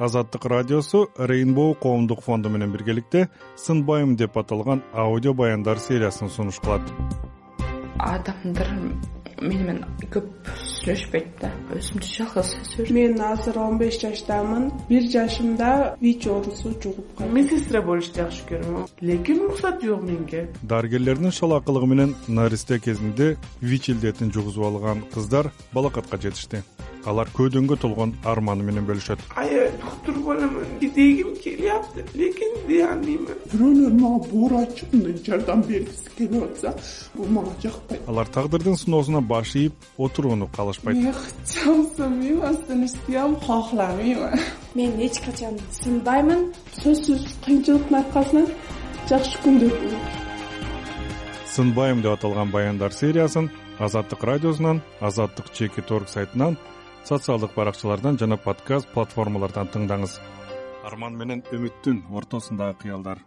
[0.00, 6.82] азаттык радиосу рейнбоу коомдук фонду менен биргеликте сынбайм деп аталган аудио баяндар сериясын сунуш кылат.
[7.98, 8.68] Адамдар
[9.40, 10.26] мени менен көп
[10.56, 11.50] сүйлөшпөйт да.
[11.76, 14.70] Өзүмдү жалгыз өзү мен азыр он беш жаштамын.
[14.88, 18.86] Бир жашымда вич оорусу жугуп калды медсестра болушду жакшы көрөм.
[19.00, 20.48] Лекин уруксат жок менге.
[20.62, 26.64] Дарыгерлердин шалаакылыгы менен наристе кезинде вич илдетин жугузуп алган кыздар балакатка жетишти
[27.08, 29.22] алар көөдөнгө толгон арманы менен бөлүшөт.
[29.40, 32.84] Аябай доктур боламын дегим келиапты лекин дей
[33.52, 36.74] бирөөлөр мага боор ачып мындай жардам бергиси келип атса
[37.14, 38.08] бул мага жакпайт.
[38.08, 43.12] Алар тагдырдын сыноосуна баш ийип отурууну каалашпайт мен качан сынбайм сынышты
[43.46, 44.40] каалабайм
[44.74, 46.50] мен эч качан сынбаймын
[46.82, 48.50] сөзсүз кыйынчылыктын аркасынан
[49.08, 50.30] жакшы күндөр болот
[51.54, 56.56] сынбайм деп аталган баяндар сериясын азаттык радиосунан азаттык чекит орг сайтынан
[57.04, 60.18] социалдык баракчалардан жана подкаст платформалардан тыңдаңыз.
[60.84, 63.24] Арман менен үмүттүн ортосундагы кыялдар.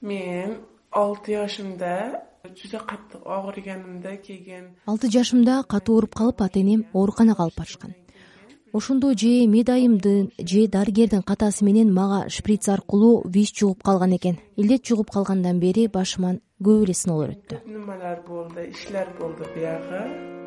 [0.00, 0.58] Мен
[0.90, 7.94] алты жашымда катты ооруганымда келген алты жашымда катуу ооруп калып ата энем ооруканага алып барышкан.
[8.72, 14.38] Ошондо же мед айымдын же дарыгердин катасы менен мага шприц аркылуу вич жугуп калган экен.
[14.56, 17.62] Илдет жугуп калгандан бери башыман көп эле сыноолор өттү.
[17.66, 20.37] Нермалар болду иштер болду баягы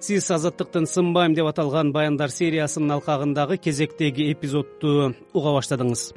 [0.00, 6.12] сиз азаттыктын сынбайм деп аталган баяндар сериясынын алкагындагы кезектеги эпизодду уга баштадыңыз.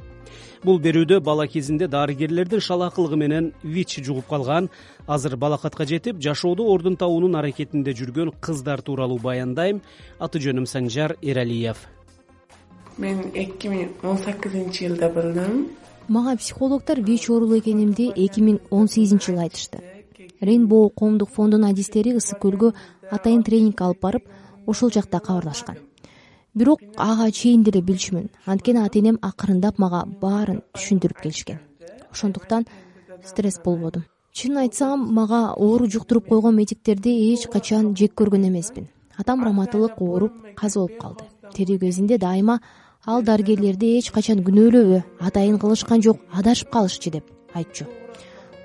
[0.64, 4.70] Бул берүүдө бала кезинде дарыгерлердин шалаакылыгы менен вич жугуп калган
[5.06, 9.82] азыр балакатка жетип жашоодо ордун табуунун аракетинде жүргөн кыздар тууралуу баяндайм.
[10.18, 11.76] Аты жөнүм санжар эралиев.
[12.96, 15.66] Мен эки миң он сегизинчи жылда билдим
[16.08, 19.80] мага психологдор вич оорулуу экенимди эки миң он сегизинчи жылы айтышты.
[20.40, 22.74] Рейнбоу коомдук фондунун адистери ысык көлгө
[23.10, 24.28] атайын тренинг алып барып
[24.66, 25.76] ошол жакта кабарлашкан.
[26.54, 28.30] Бирок ага чейин деле билчүмүн.
[28.46, 31.60] Анткени ата энем акырындап мага баарын түшүндүрүп келишкен.
[32.12, 32.66] Ошондуктан
[33.24, 34.04] стресс болбодум.
[34.32, 40.32] Чынын айтсам мага оору жуктуруп койгон медиктерди эч качан жек көргөн эмесмин атам раматылык ооруп
[40.56, 41.24] каза болуп калды.
[41.54, 42.60] Тирүү кезинде дайыма
[43.06, 47.86] ал дарыгерлерди эч качан күнөөлөбө атайын кылышкан жок адашып калышчы деп айтчу.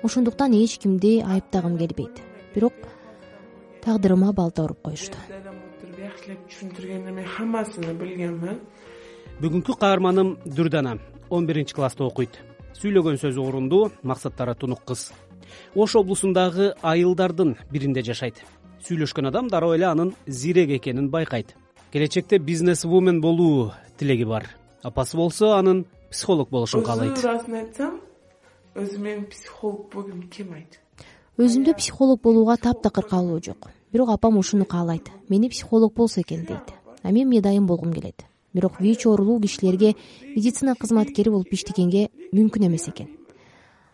[0.02, 2.22] Ошондуктан эч кимди айыптагым келбейт.
[2.54, 2.72] Бирок
[3.84, 5.16] тагдырыма балта уруп коюшту.
[6.00, 8.60] Жакшылап түшүндүргөндө мен хаммасын билгенмин
[9.40, 10.98] бүгүнкү каарманым дүрдана
[11.30, 12.38] он биринчи класста окуйт.
[12.80, 15.10] Сүйлөгөн сөзү орундуу максаттары тунук кыз.
[15.74, 18.42] Ош облусундагы айылдардын биринде жашайт.
[18.86, 21.56] Сүйлөшкөн адам дароо эле анын зирек экенин байкайт.
[21.92, 24.46] Келечекте бизнес вумен болуу тилеги бар.
[24.82, 27.20] Апасы болсо анын психолог болушун каалайт.
[27.20, 28.00] Туурасын айтсам
[28.74, 30.80] өзү менин психолог болгумду келбейт
[31.40, 33.70] өзүмдө психолог болууга таптакыр каалоо жок.
[33.92, 35.08] Бирок апам ушуну каалайт.
[35.28, 36.74] Мени психолог болсо экен дейт.
[37.02, 39.96] А мен медайым болгум келет бирок вич оорулуу кишилерге
[40.36, 43.08] медицина кызматкери болуп иштегенге мүмкүн эмес экен.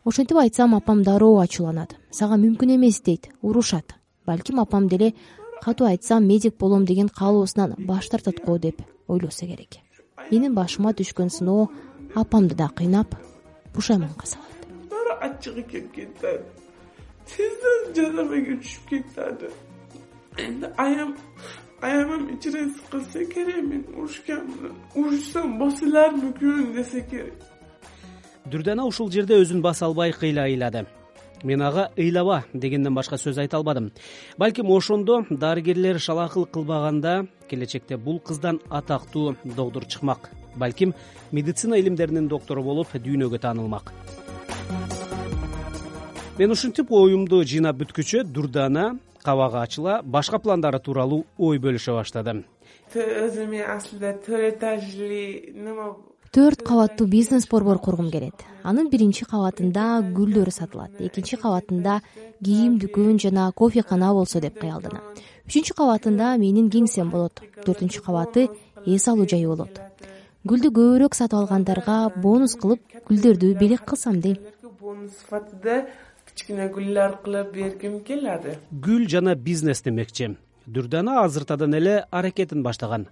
[0.04, 3.28] Ошентип айтсам апам дароо ачууланат сага мүмкүн эмес дейт.
[3.42, 3.94] Урушат
[4.26, 5.14] балким апам деле
[5.62, 9.76] катуу айтсам медик болом деген каалоосунан баш тартат го деп ойлосо керек.
[10.30, 11.70] Менин башыма түшкөн сыноо
[12.14, 13.14] апамды да кыйнап
[13.72, 14.56] пушайманга салат.
[14.90, 16.18] Дароо аччыгы келип
[17.96, 19.50] жарабайга түшүп кетти
[20.38, 21.16] эми аям
[21.82, 27.34] аямым ичиреси кылса керек мен урушканмын урушсам элер мүмкүн десе керек.
[28.46, 30.86] Дүрдана ушул жерде өзүн баса албай кыйла ыйлады.
[31.44, 33.92] Мен ага ыйлаба дегенден башка сөз айта албадым.
[34.38, 40.30] Балким ошондо дарыгерлер шалаакылык кылбаганда келечекте бул кыздан атактуу доктору чыкмак.
[40.54, 40.94] Балким
[41.32, 43.92] медицина илимдеринин доктору болуп дүйнөгө таанылмак
[46.38, 52.42] мен ушинтип оюмду жыйнап бүткүчө дурдана кабагы ачыла башка пландары тууралуу ой бөлүшө баштады.
[52.92, 55.94] Өзү мен аслында төрт этажный нема
[56.36, 58.44] төрт кабаттуу бизнес борбор кургум келет.
[58.62, 62.02] Анын биринчи кабатында гүлдөр сатылат экинчи кабатында
[62.44, 65.16] кийим дүкөн жана кофекана болсо деп кыялданам
[65.48, 68.50] үчүнчү кабатында менин кеңсем болот төртүнчү кабаты
[68.84, 69.80] эс алуу жайы болот.
[70.44, 74.36] Гүлдү көбүрөөк сатып алгандарга бонус кылып гүлдөрдү белек кылсам дейм
[74.86, 75.16] бонус
[76.36, 80.34] кичкене гүлдөр кылып бергим келadi гүл жана бизнес демекчи.
[80.66, 83.06] Дүрдана азыртадан эле аракетин баштаган.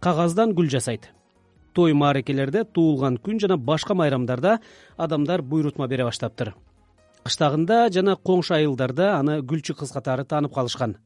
[0.00, 1.08] Кагаздан гүл жасайт.
[1.72, 4.58] Той мааракелерде туулган күн жана башка майрамдарда
[4.96, 6.52] адамдар буйрутма бере баштаптыр.
[7.24, 10.98] Кыштагында жана коңшу айылдарда аны гүлчү кыз катары таанып калышкан.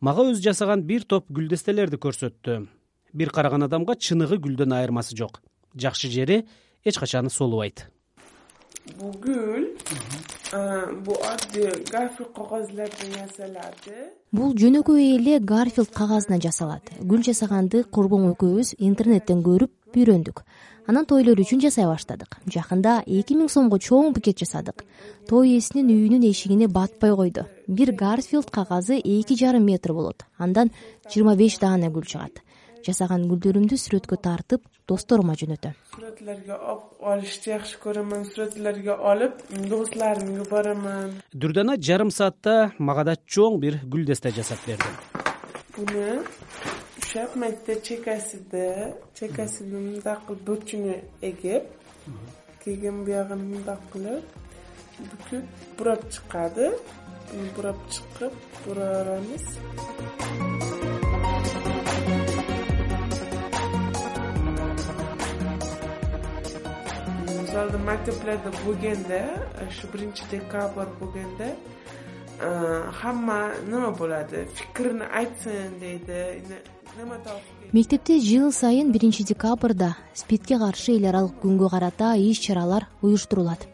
[0.00, 2.68] Мага өзү жасаган бир топ гүлдестелерди көрсөттү.
[3.12, 5.42] Бир караган адамга чыныгы гүлдөн айырмасы жок.
[5.74, 6.44] Жакшы жери
[6.84, 7.88] эч качан солубайт
[8.98, 9.68] бул гүл
[11.06, 14.10] бул адди гарфилд кагаздардан жасалады.
[14.32, 16.92] Бул жөнөкөй эле гарфилд кагазынан жасалат.
[17.00, 20.44] Гүл жасаганды курбуң экөөбүз интернеттен көрүп үйрөндүк.
[20.90, 22.40] Анан тойлор үчүн жасай баштадык.
[22.50, 24.82] Жакында эки миң сомго чоң букет жасадык.
[25.30, 27.46] Той ээсинин үйүнүн эшигине батпай койду.
[27.68, 30.26] Бир гарфилд кагазы эки жарым метр болот.
[30.38, 30.72] Андан
[31.08, 32.42] жыйырма беш даана гүл чыгат
[32.86, 35.74] жасаган гүлдөрүмдү сүрөткө тартып досторума жөнөтөм.
[35.94, 36.58] Сүрөтлөргө
[37.12, 41.16] олушты жакшы көрөмүн сүрөтлөргө олуп досторумга барамын.
[41.32, 45.20] Дүрдана жарым саатта мага да чоң бир гүл десте жасап берди
[45.76, 46.24] буну
[47.02, 50.96] ушак метте чекасиде чекасине мындай кылып бөтчүнү
[51.28, 51.64] эгип
[52.64, 54.24] кийин буягын мындай кылып
[55.10, 55.44] бүкүп
[55.78, 56.68] бурап чыкады.
[57.56, 58.34] Бурап чыгып
[58.66, 59.44] бурарабыз
[68.64, 69.20] болгенде
[69.68, 71.54] ушу биринчи декабрь болгенде
[73.00, 74.30] хамма неме болот?
[74.54, 77.16] Фикирин айтсын неме
[77.72, 83.68] мектепте жыл сайын биринчи декабрда спидке каршы эл аралык күнгө карата иш чаралар уюштурулат.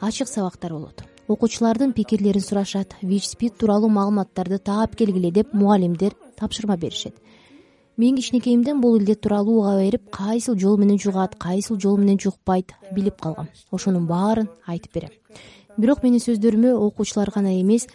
[0.00, 1.04] Ачык сабактар болот.
[1.28, 2.94] Окуучулардын пикирлерин сурашат.
[3.02, 7.14] Вич спид тууралуу маалыматтарды таап келгиле деп мугалимдер тапшырма беришет
[7.96, 12.72] мен кичинекейимден бул илдет тууралуу уга берип кайсыл жол менен жугат кайсыл жол менен жукпайт
[12.92, 13.48] билип калгам.
[13.70, 15.10] Ошонун баарын айтып берем.
[15.76, 17.86] Бирок менин сөздөрүмө окуучулар гана эмес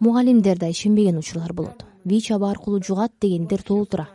[0.00, 1.84] мугалимдер да ишенбеген учурлар болот.
[2.04, 4.08] Вич аба аркылуу жугат дегендер толтура.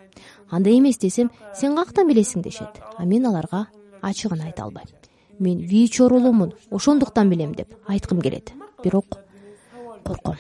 [0.50, 2.80] Андай эмес десем сен каяктан билесиң дешет.
[2.98, 3.68] А мен аларга
[4.02, 4.88] ачыгын айта албайм.
[5.40, 8.54] Мен вич оорулуумун ошондуктан билем деп айткым келет.
[8.84, 9.20] Бирок
[10.06, 10.38] корком.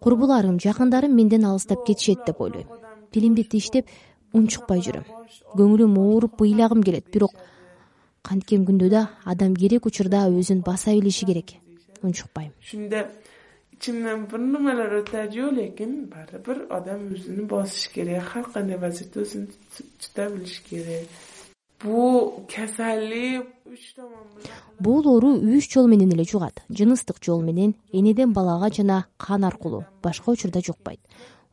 [0.00, 2.66] Курбуларым жакындарым менден алыстап кетишет деп ойлойм
[3.16, 3.88] тилимди тиштеп
[4.36, 5.06] унчукпай жүрөм.
[5.56, 7.08] Көңүлүм ооруп ыйлагым келет.
[7.12, 7.32] Бирок
[8.26, 11.54] канткен күндө да адам керек учурда өзүн баса билиши керек.
[12.02, 12.52] Унчукпайм.
[12.60, 13.06] Ушунда
[13.72, 19.48] ичимден бир өтө жок лекин баары бир адам өзүн басыш керек ар кандай вазиятта өзүн
[20.02, 21.08] тута билиш керек.
[21.80, 24.28] Бул касалик үч томон
[24.80, 26.62] бул оору үч жол менен эле жугат.
[26.68, 29.84] Жыныстык жол менен энеден балага жана кан аркылуу.
[30.02, 31.00] Башка учурда жукпайт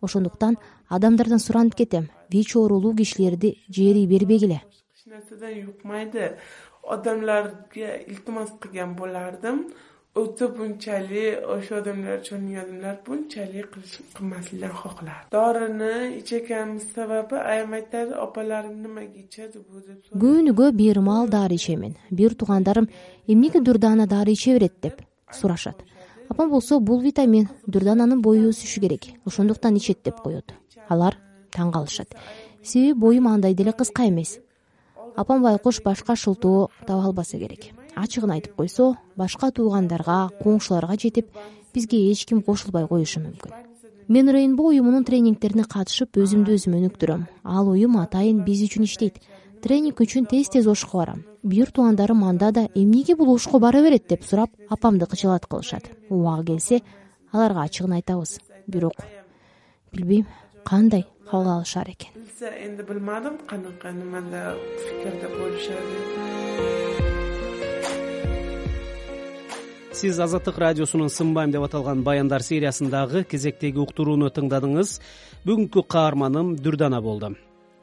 [0.03, 0.57] ошондуктан
[0.89, 2.09] адамдардан суранып кетем.
[2.31, 4.61] Вич оорулуу кишилерди жери бербегиле.
[4.93, 6.37] Эч нерседен юкмайды.
[6.83, 9.65] Адамдарга илтимос кылган болардым.
[10.13, 13.71] Өтө мынчалык ошол адамдар чоң адамдар мынчалык
[14.13, 21.27] кылмаслыктан хоклар дорини ичекенибиз сабаби айым айтады апаларым немеге ичет бул деп күнүгө бир маал
[21.27, 21.97] дары ичемин.
[22.11, 22.89] Бир туугандарым
[23.25, 25.01] эмнеге дурдаана дары иче берет деп
[25.31, 25.81] сурашат
[26.29, 29.13] апам болсо бул витамин дурдаананын бою өсүшү керек.
[29.25, 30.53] Ошондуктан ичет деп коет.
[30.89, 31.17] Алар
[31.51, 32.15] таң калышат
[32.63, 34.39] себеби боюм андай деле кыска эмес.
[35.15, 37.73] Апам байкуш башка шылтоо таба албаса керек.
[37.95, 41.27] Ачыгын айтып койсо башка туугандарга коңшуларга жетип
[41.73, 43.51] бизге эч ким кошулбай коюшу мүмкүн.
[44.07, 47.27] Мен рейнбо уюмунун тренингдерине катышып өзүмдү өзүм өнүктүрөм.
[47.43, 49.19] Ал уюм атайын биз үчүн иштейт
[49.63, 51.23] тренинг үчүн тез тез ошко барам.
[51.43, 54.07] Бир туугандарым анда да эмнеге бул ошко бара берет?
[54.07, 55.89] деп сурап апамды кыжалат кылышат.
[56.09, 56.81] Убагы келсе
[57.31, 58.39] аларга ачыгын айтабыз.
[58.67, 58.97] Бирок
[59.93, 60.27] билбейм
[60.65, 62.11] кандай кабыл алышар экен?
[62.15, 65.85] Билсе энди билмадым канака немелер фикирде болушат
[69.93, 74.99] сиз азаттык радиосунун сынбайм деп аталган баяндар сериясындагы кезектеги уктурууну тыңдадыңыз.
[75.45, 77.35] Бүгүнкү каарманым дүрдана болду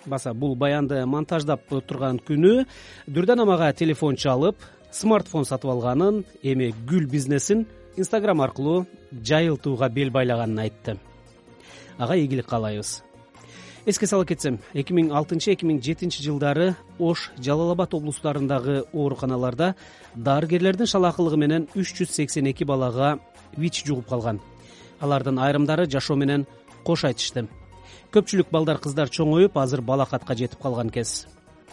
[0.07, 2.64] баса бул баянды монтаждап турган күнү
[3.07, 4.57] дүрдана мага телефон чалып
[4.90, 7.66] смартфон сатып алганын эми гүл бизнесин
[7.97, 10.99] инстаграм аркылуу жайылтууга бел байлаганын айтты.
[11.99, 13.02] Ага ийгилик каалайбыз.
[13.87, 19.75] Эске сала кетсем эки миң алтынчы эки миң жетинчи жылдары ош жалал абад облустарындагы ооруканаларда
[20.14, 23.19] дарыгерлердин шалаакылыгы менен үч жүз сексен эки балага
[23.57, 24.40] вич жугуп калган.
[25.00, 26.47] Алардын айрымдары жашоо менен
[26.85, 27.49] кош айтышты
[28.14, 31.26] көпчүлүк балдар кыздар чоңоюп азыр балакатка жетип калган кез.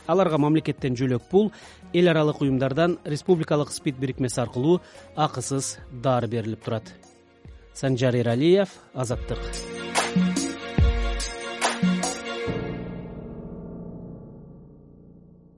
[0.08, 1.52] Аларга мамлекеттен жөлөк пул
[1.94, 4.80] эл аралык уюмдардан республикалык спид бирикмеси аркылуу
[5.16, 6.94] акысыз дары берилип турат.
[7.74, 9.87] Санжар эралиев азаттык